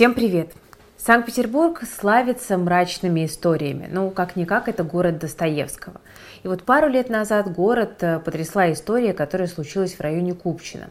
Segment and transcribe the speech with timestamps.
[0.00, 0.54] Всем привет!
[0.96, 3.86] Санкт-Петербург славится мрачными историями.
[3.92, 6.00] Ну, как-никак, это город Достоевского.
[6.42, 10.88] И вот пару лет назад город э, потрясла история, которая случилась в районе Купчино.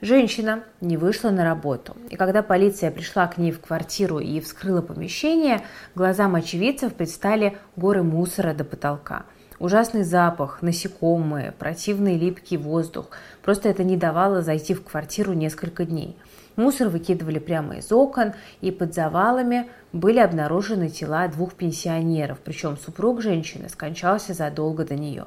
[0.00, 1.96] Женщина не вышла на работу.
[2.10, 5.60] И когда полиция пришла к ней в квартиру и вскрыла помещение,
[5.94, 9.26] глазам очевидцев предстали горы мусора до потолка.
[9.60, 13.10] Ужасный запах, насекомые, противный липкий воздух.
[13.42, 16.16] Просто это не давало зайти в квартиру несколько дней.
[16.58, 23.22] Мусор выкидывали прямо из окон, и под завалами были обнаружены тела двух пенсионеров, причем супруг
[23.22, 25.26] женщины скончался задолго до нее.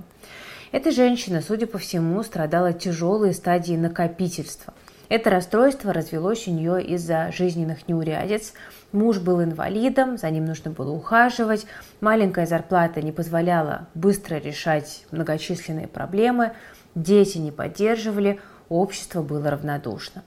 [0.73, 4.73] Эта женщина, судя по всему, страдала тяжелой стадией накопительства.
[5.07, 8.51] Это расстройство развелось у нее из-за жизненных неурядиц.
[8.91, 11.65] Муж был инвалидом, за ним нужно было ухаживать,
[12.01, 16.51] маленькая зарплата не позволяла быстро решать многочисленные проблемы,
[16.93, 18.41] дети не поддерживали,
[18.79, 20.23] общество было равнодушно.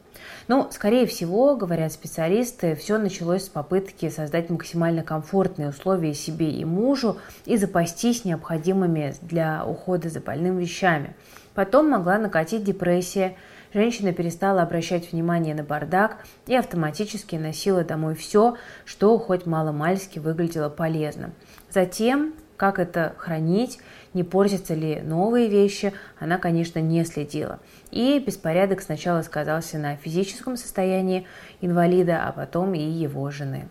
[0.48, 6.64] Но, скорее всего, говорят специалисты, все началось с попытки создать максимально комфортные условия себе и
[6.64, 11.14] мужу и запастись необходимыми для ухода за больным вещами.
[11.54, 13.36] Потом могла накатить депрессия,
[13.72, 20.68] женщина перестала обращать внимание на бардак и автоматически носила домой все, что хоть мало-мальски выглядело
[20.68, 21.32] полезным.
[21.70, 23.78] Затем как это хранить,
[24.12, 27.60] не портятся ли новые вещи, она, конечно, не следила.
[27.90, 31.26] И беспорядок сначала сказался на физическом состоянии
[31.60, 33.68] инвалида, а потом и его жены.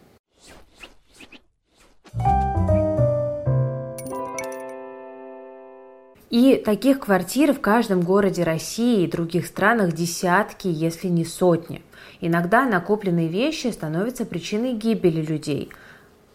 [6.30, 11.84] И таких квартир в каждом городе России и других странах десятки, если не сотни.
[12.22, 15.70] Иногда накопленные вещи становятся причиной гибели людей–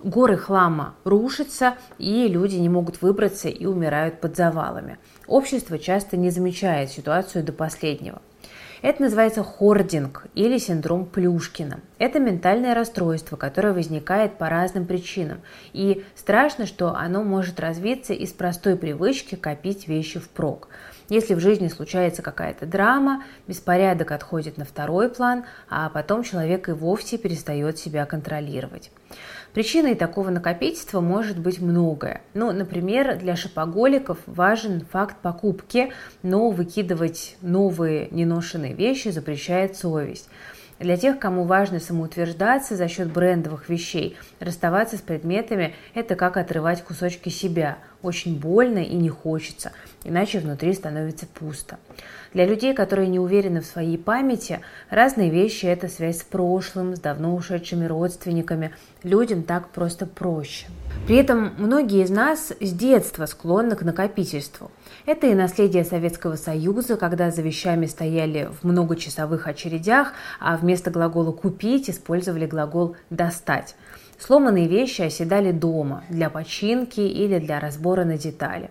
[0.02, 4.98] горы хлама рушатся, и люди не могут выбраться и умирают под завалами.
[5.26, 8.20] Общество часто не замечает ситуацию до последнего.
[8.80, 11.80] Это называется хординг или синдром Плюшкина.
[11.98, 15.40] Это ментальное расстройство, которое возникает по разным причинам.
[15.72, 20.68] И страшно, что оно может развиться из простой привычки копить вещи впрок.
[21.08, 26.72] Если в жизни случается какая-то драма, беспорядок отходит на второй план, а потом человек и
[26.72, 28.92] вовсе перестает себя контролировать.
[29.54, 32.20] Причиной такого накопительства может быть многое.
[32.34, 35.92] Ну, например, для шопоголиков важен факт покупки,
[36.22, 40.28] но выкидывать новые неношенные вещи запрещает совесть.
[40.78, 46.84] Для тех, кому важно самоутверждаться за счет брендовых вещей, расставаться с предметами– это как отрывать
[46.84, 47.78] кусочки себя.
[48.00, 49.72] Очень больно и не хочется,
[50.04, 51.78] иначе внутри становится пусто.
[52.32, 57.00] Для людей, которые не уверены в своей памяти, разные вещи– это связь с прошлым, с
[57.00, 58.72] давно ушедшими родственниками.
[59.02, 60.66] Людям так просто проще.
[61.08, 64.70] При этом многие из нас с детства склонны к накопительству.
[65.04, 71.32] Это и наследие Советского Союза, когда за вещами стояли в многочасовых очередях, а вместо глагола
[71.32, 73.74] «купить» использовали глагол «достать».
[74.18, 78.70] Сломанные вещи оседали дома для починки или для разбора на детали.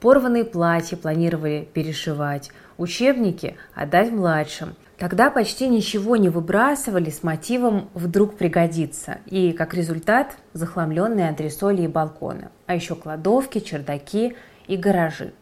[0.00, 4.74] Порванные платья планировали перешивать, учебники отдать младшим.
[4.98, 9.18] Тогда почти ничего не выбрасывали с мотивом «вдруг пригодится».
[9.26, 12.48] И, как результат, захламленные антресоли и балконы.
[12.66, 14.36] А еще кладовки, чердаки
[14.66, 15.32] и гаражи.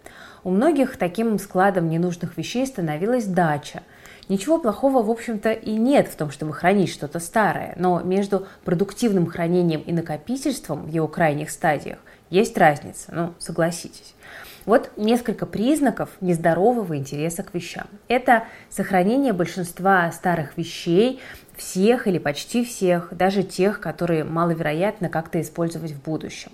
[0.44, 3.82] У многих таким складом ненужных вещей становилась дача.
[4.28, 9.26] Ничего плохого, в общем-то, и нет в том, чтобы хранить что-то старое, но между продуктивным
[9.26, 14.14] хранением и накопительством в его крайних стадиях есть разница, ну, согласитесь.
[14.66, 17.86] Вот несколько признаков нездорового интереса к вещам.
[18.06, 21.20] Это сохранение большинства старых вещей,
[21.56, 26.52] всех или почти всех, даже тех, которые маловероятно как-то использовать в будущем.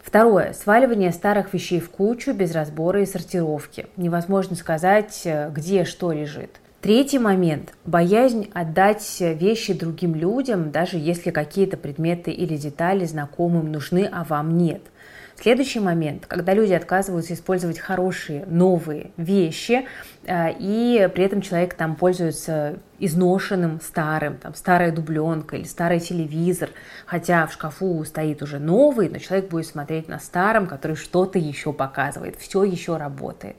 [0.00, 0.52] Второе.
[0.52, 3.88] Сваливание старых вещей в кучу без разбора и сортировки.
[3.96, 6.60] Невозможно сказать, э, где что лежит.
[6.80, 14.08] Третий момент– боязнь отдать вещи другим людям, даже если какие-то предметы или детали знакомым нужны,
[14.10, 14.82] а вам нет–
[15.40, 19.86] Следующий момент, когда люди отказываются использовать хорошие, новые вещи,
[20.24, 26.70] э, и при этом человек там пользуется изношенным старым, там старая дубленка или старый телевизор,
[27.06, 31.72] хотя в шкафу стоит уже новый, но человек будет смотреть на старом, который что-то еще
[31.72, 33.58] показывает, все еще работает.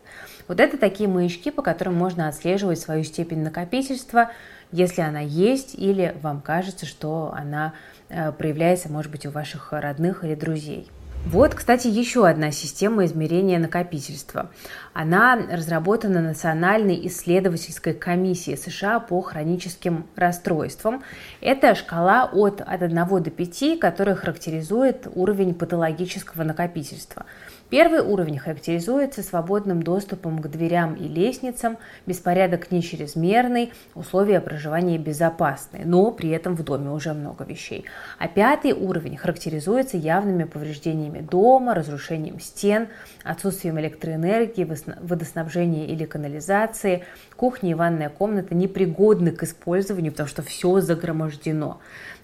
[0.49, 4.31] Вот это такие маячки, по которым можно отслеживать свою степень накопительства,
[4.73, 7.73] если она есть, или вам кажется, что она
[8.09, 10.89] э, проявляется, может быть, у ваших родных или друзей.
[11.25, 14.49] Вот, кстати, еще одна система измерения накопительства.
[14.93, 21.03] Она разработана Национальной исследовательской комиссией США по хроническим расстройствам.
[21.39, 27.25] Это шкала от, от 1 до 5, которая характеризует уровень патологического накопительства–
[27.69, 31.77] Первый уровень характеризуется свободным доступом к дверям и лестницам,
[32.07, 37.85] беспорядок не чрезмерный, условия проживания безопасные, но при этом в доме уже много вещей.
[38.17, 42.87] А пятый уровень характеризуется явными повреждениями дома, разрушением стен,
[43.23, 44.67] отсутствием электроэнергии,
[45.01, 47.03] водоснабжения или канализации,
[47.35, 51.79] кухня и ванная комната непригодны к использованию, потому что все загромождено.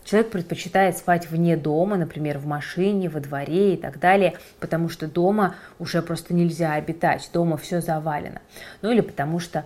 [0.06, 5.08] Человек предпочитает спать вне дома, например, в машине, во дворе и так далее, потому что
[5.08, 8.40] дома уже просто нельзя обитать, дома все завалено.
[8.84, 9.66] Ну или потому что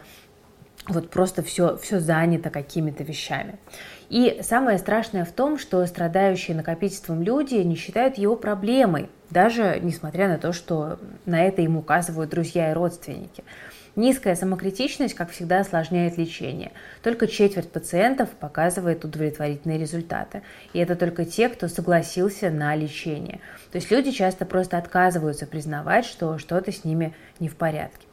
[0.87, 3.59] вот просто все, все занято какими-то вещами.
[4.09, 10.29] И самое страшное в том, что страдающие накопительством люди не считают его проблемой, даже несмотря
[10.29, 13.43] на то, что на это им указывают друзья и родственники.
[13.99, 16.71] Низкая самокритичность, как всегда, осложняет лечение.
[17.03, 20.41] Только четверть пациентов показывает удовлетворительные результаты.
[20.71, 23.41] И это только те, кто согласился на лечение.
[23.73, 28.07] То есть люди часто просто отказываются признавать, что что-то с ними не в порядке.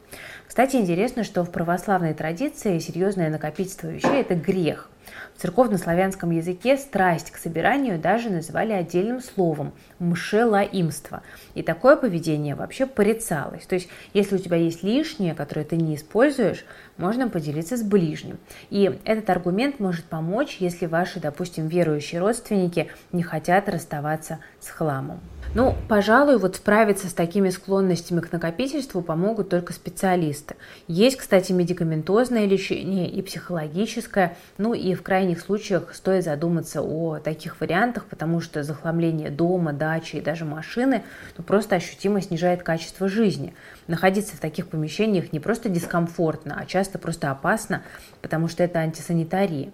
[0.45, 4.89] Кстати, интересно, что в православной традиции серьезное накопительство вещей– это грех–
[5.37, 11.21] в церковнославянском языке страсть к собиранию даже называли отдельным словом– мшелаимство.
[11.53, 13.65] И такое поведение вообще порицалось.
[13.65, 16.65] То есть, если у тебя есть лишнее, которое ты не используешь,
[16.97, 18.39] можно поделиться с ближним.
[18.71, 25.19] И этот аргумент может помочь, если ваши, допустим, верующие родственники не хотят расставаться с хламом.
[25.55, 30.55] Ну, пожалуй, вот справиться с такими склонностями к накопительству помогут только специалисты.
[30.87, 37.59] Есть, кстати, медикаментозное лечение и психологическое, ну и в крайних случаях стоит задуматься о таких
[37.61, 41.03] вариантах, потому что захламление дома, дачи и даже машины
[41.37, 43.53] ну, просто ощутимо снижает качество жизни.
[43.87, 47.83] Находиться в таких помещениях не просто дискомфортно, а часто просто опасно,
[48.21, 49.71] потому что это антисанитария.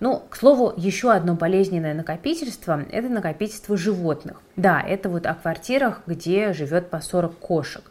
[0.00, 4.40] Ну, к слову, еще одно болезненное накопительство– это накопительство животных.
[4.56, 7.82] Да, это вот о квартирах, где живет по 40 кошек.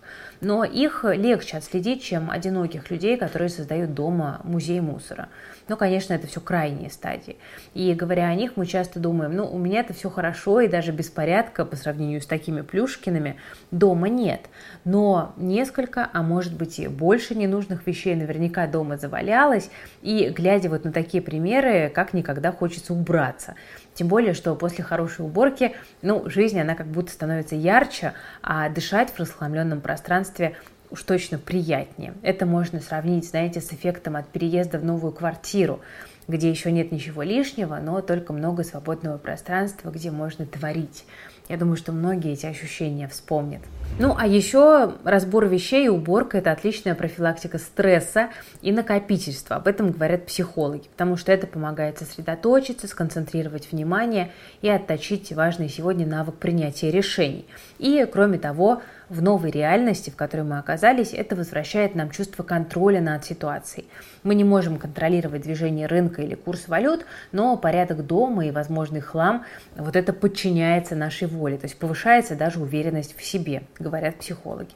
[0.41, 5.29] Но их легче отследить, чем одиноких людей, которые создают дома музей мусора.
[5.67, 7.37] Но, конечно, это все крайние стадии.
[7.73, 10.91] И говоря о них, мы часто думаем, ну, у меня это все хорошо, и даже
[10.91, 13.37] беспорядка по сравнению с такими плюшкиными
[13.71, 14.41] дома нет.
[14.83, 19.69] Но несколько, а может быть и больше ненужных вещей наверняка дома завалялось,
[20.01, 23.55] и глядя вот на такие примеры, как никогда хочется убраться.
[23.95, 28.13] Тем более, что после хорошей уборки, ну, жизнь, она как будто становится ярче,
[28.43, 30.55] а дышать в расхламленном пространстве
[30.91, 32.13] уж точно приятнее.
[32.21, 35.79] Это можно сравнить, знаете, с эффектом от переезда в новую квартиру,
[36.27, 41.05] где еще нет ничего лишнего, но только много свободного пространства, где можно творить.
[41.47, 43.61] Я думаю, что многие эти ощущения вспомнят.
[43.99, 48.29] Ну, а еще разбор вещей и уборка– это отличная профилактика стресса
[48.63, 49.57] и накопительства.
[49.57, 54.31] Об этом говорят психологи, потому что это помогает сосредоточиться, сконцентрировать внимание
[54.63, 57.45] и отточить важный сегодня навык принятия решений.
[57.77, 63.01] И, кроме того, в новой реальности, в которой мы оказались, это возвращает нам чувство контроля
[63.01, 63.85] над ситуацией.
[64.23, 69.45] Мы не можем контролировать движение рынка или курс валют, но порядок дома и возможный хлам,
[69.75, 74.69] вот это подчиняется нашей воле, то есть повышается даже уверенность в себе, говорят психологи.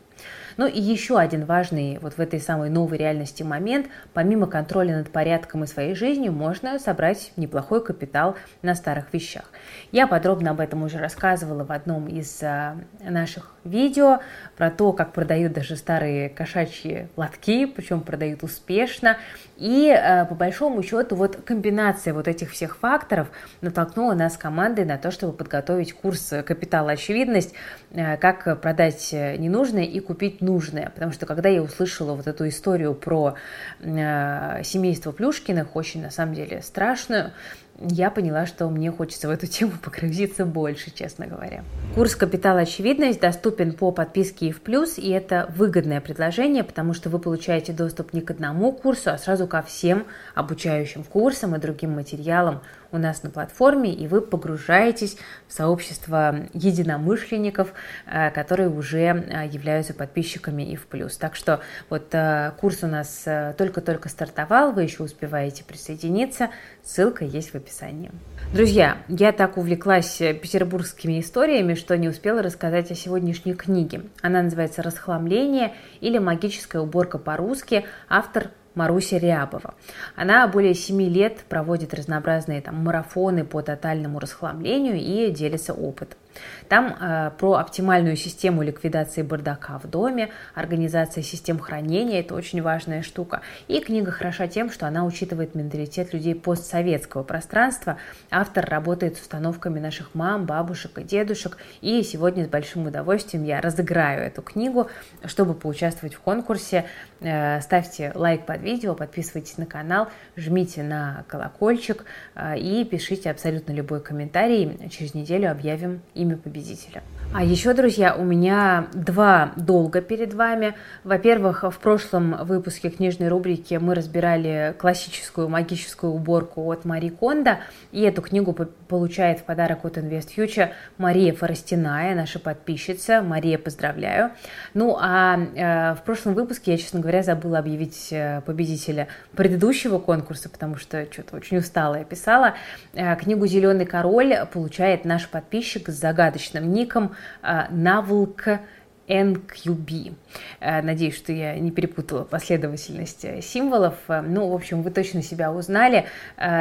[0.57, 5.09] Ну и еще один важный вот в этой самой новой реальности момент, помимо контроля над
[5.09, 9.45] порядком и своей жизнью, можно собрать неплохой капитал на старых вещах.
[9.91, 14.19] Я подробно об этом уже рассказывала в одном из а, наших видео
[14.57, 19.17] про то, как продают даже старые кошачьи лотки, причем продают успешно.
[19.57, 23.29] И а, по большому счету вот комбинация вот этих всех факторов
[23.61, 26.87] натолкнула нас с командой на то, чтобы подготовить курс «Капитал.
[26.89, 27.53] Очевидность»,
[27.95, 32.95] а, как продать ненужное и купить нужное, потому что когда я услышала вот эту историю
[32.95, 33.35] про
[33.79, 37.31] э, семейство Плюшкиных, очень на самом деле страшную,
[37.79, 41.63] я поняла, что мне хочется в эту тему погрузиться больше, честно говоря.
[41.93, 42.57] Курс «Капитал.
[42.57, 47.71] Очевидность» доступен по подписке и в плюс, и это выгодное предложение, потому что вы получаете
[47.71, 52.97] доступ не к одному курсу, а сразу ко всем обучающим курсам и другим материалам у
[52.97, 55.17] нас на платформе, и вы погружаетесь
[55.47, 57.73] в сообщество единомышленников,
[58.05, 61.17] э, которые уже э, являются подписчиками и в плюс.
[61.17, 63.25] Так что вот э, курс у нас
[63.57, 66.49] только-только стартовал, вы еще успеваете присоединиться,
[66.83, 68.11] ссылка есть в описании.
[68.53, 74.03] Друзья, я так увлеклась петербургскими историями, что не успела рассказать о сегодняшней книге.
[74.21, 77.85] Она называется «Расхламление» или «Магическая уборка по-русски».
[78.07, 79.73] Автор Маруся Рябова.
[80.15, 86.17] Она более семи лет проводит разнообразные там, марафоны по тотальному расхламлению и делится опытом.
[86.67, 93.01] Там э, про оптимальную систему ликвидации бардака в доме, организация систем хранения, это очень важная
[93.01, 93.41] штука.
[93.67, 97.97] И книга хороша тем, что она учитывает менталитет людей постсоветского пространства.
[98.31, 101.57] Автор работает с установками наших мам, бабушек и дедушек.
[101.81, 104.89] И сегодня с большим удовольствием я разыграю эту книгу.
[105.25, 106.85] Чтобы поучаствовать в конкурсе,
[107.19, 112.05] э, ставьте лайк под видео, подписывайтесь на канал, жмите на колокольчик
[112.35, 114.89] э, и пишите абсолютно любой комментарий.
[114.89, 117.03] Через неделю объявим имя победителя.
[117.31, 120.73] А еще, друзья, у меня два долга перед вами.
[121.03, 127.59] Во-первых, в прошлом выпуске книжной рубрики мы разбирали классическую магическую уборку от Мари Кондо,
[127.91, 128.53] и эту книгу
[128.87, 133.21] получает в подарок от Invest Future Мария Форостиная, наша подписчица.
[133.21, 134.31] Мария, поздравляю.
[134.73, 140.49] Ну, а э, в прошлом выпуске я, честно говоря, забыла объявить э, победителя предыдущего конкурса,
[140.49, 142.55] потому что что-то очень устала я писала.
[142.93, 147.11] Э, книгу «Зеленый король» получает наш подписчик с загадочным ником
[147.41, 148.61] а, наволка
[149.09, 150.13] NQB.
[150.59, 153.95] Э, надеюсь, что я не перепутала последовательность э, символов.
[154.07, 156.05] Э, ну, в общем, вы точно себя узнали.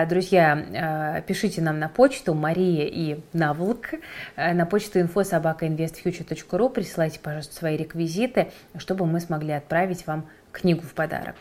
[0.09, 3.91] Друзья, пишите нам на почту Мария и Наволк,
[4.37, 11.35] на почту info.sobaka.investfuture.ru, присылайте, пожалуйста, свои реквизиты, чтобы мы смогли отправить вам книгу в подарок.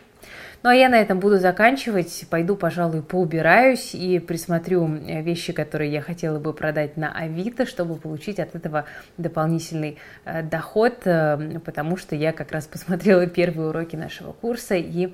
[0.63, 2.25] Ну а я на этом буду заканчивать.
[2.29, 7.95] Пойду, пожалуй, поубираюсь и присмотрю э, вещи, которые я хотела бы продать на Авито, чтобы
[7.95, 8.85] получить от этого
[9.17, 15.13] дополнительный э, доход, э, потому что я как раз посмотрела первые уроки нашего курса и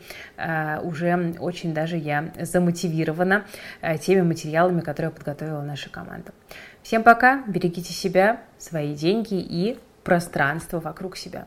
[0.83, 3.45] уже очень даже я замотивирована
[4.01, 6.31] теми материалами, которые подготовила наша команда.
[6.81, 11.45] Всем пока, берегите себя, свои деньги и пространство вокруг себя.